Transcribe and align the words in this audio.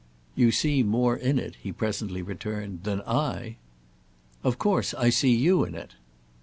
"You 0.35 0.51
see 0.51 0.81
more 0.81 1.15
in 1.15 1.37
it," 1.37 1.57
he 1.61 1.71
presently 1.71 2.23
returned, 2.23 2.85
"than 2.85 3.01
I." 3.01 3.57
"Of 4.43 4.57
course 4.57 4.95
I 4.95 5.11
see 5.11 5.35
you 5.35 5.63
in 5.63 5.75
it." 5.75 5.93